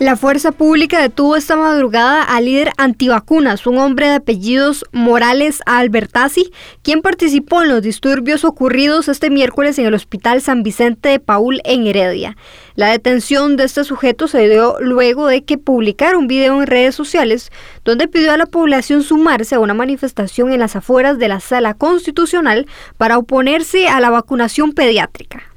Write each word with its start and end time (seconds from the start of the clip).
La 0.00 0.16
fuerza 0.16 0.50
pública 0.50 1.02
detuvo 1.02 1.36
esta 1.36 1.56
madrugada 1.56 2.22
al 2.22 2.46
líder 2.46 2.72
antivacunas, 2.78 3.66
un 3.66 3.76
hombre 3.76 4.06
de 4.06 4.14
apellidos 4.14 4.86
Morales 4.92 5.60
Albertazzi, 5.66 6.50
quien 6.82 7.02
participó 7.02 7.62
en 7.62 7.68
los 7.68 7.82
disturbios 7.82 8.46
ocurridos 8.46 9.08
este 9.08 9.28
miércoles 9.28 9.78
en 9.78 9.84
el 9.84 9.92
Hospital 9.92 10.40
San 10.40 10.62
Vicente 10.62 11.10
de 11.10 11.20
Paul 11.20 11.60
en 11.64 11.86
Heredia. 11.86 12.34
La 12.76 12.88
detención 12.88 13.58
de 13.58 13.64
este 13.64 13.84
sujeto 13.84 14.26
se 14.26 14.48
dio 14.48 14.80
luego 14.80 15.26
de 15.26 15.44
que 15.44 15.58
publicara 15.58 16.16
un 16.16 16.28
video 16.28 16.62
en 16.62 16.66
redes 16.66 16.94
sociales 16.94 17.52
donde 17.84 18.08
pidió 18.08 18.32
a 18.32 18.38
la 18.38 18.46
población 18.46 19.02
sumarse 19.02 19.56
a 19.56 19.60
una 19.60 19.74
manifestación 19.74 20.50
en 20.50 20.60
las 20.60 20.76
afueras 20.76 21.18
de 21.18 21.28
la 21.28 21.40
sala 21.40 21.74
constitucional 21.74 22.66
para 22.96 23.18
oponerse 23.18 23.88
a 23.88 24.00
la 24.00 24.08
vacunación 24.08 24.72
pediátrica. 24.72 25.49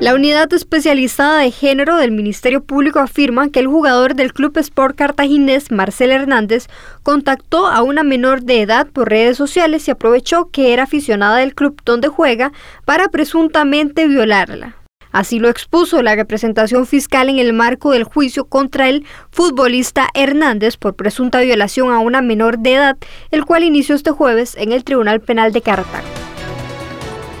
La 0.00 0.14
unidad 0.14 0.50
especializada 0.54 1.40
de 1.40 1.50
género 1.50 1.98
del 1.98 2.10
Ministerio 2.10 2.64
Público 2.64 3.00
afirma 3.00 3.50
que 3.50 3.60
el 3.60 3.66
jugador 3.66 4.14
del 4.14 4.32
Club 4.32 4.56
Sport 4.56 4.96
Cartaginés, 4.96 5.70
Marcel 5.70 6.10
Hernández, 6.10 6.68
contactó 7.02 7.66
a 7.66 7.82
una 7.82 8.02
menor 8.02 8.42
de 8.42 8.62
edad 8.62 8.86
por 8.86 9.10
redes 9.10 9.36
sociales 9.36 9.86
y 9.86 9.90
aprovechó 9.90 10.48
que 10.50 10.72
era 10.72 10.84
aficionada 10.84 11.36
del 11.36 11.54
club 11.54 11.78
donde 11.84 12.08
juega 12.08 12.50
para 12.86 13.08
presuntamente 13.08 14.08
violarla. 14.08 14.74
Así 15.12 15.38
lo 15.38 15.50
expuso 15.50 16.02
la 16.02 16.14
representación 16.16 16.86
fiscal 16.86 17.28
en 17.28 17.38
el 17.38 17.52
marco 17.52 17.90
del 17.90 18.04
juicio 18.04 18.46
contra 18.46 18.88
el 18.88 19.04
futbolista 19.30 20.08
Hernández 20.14 20.78
por 20.78 20.96
presunta 20.96 21.42
violación 21.42 21.92
a 21.92 21.98
una 21.98 22.22
menor 22.22 22.58
de 22.58 22.72
edad, 22.72 22.96
el 23.30 23.44
cual 23.44 23.64
inició 23.64 23.96
este 23.96 24.12
jueves 24.12 24.56
en 24.56 24.72
el 24.72 24.82
Tribunal 24.82 25.20
Penal 25.20 25.52
de 25.52 25.60
Cartago. 25.60 26.19